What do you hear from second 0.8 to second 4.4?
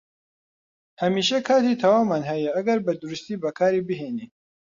هەمیشە کاتی تەواومان هەیە ئەگەر بەدروستی بەکاری بهێنین.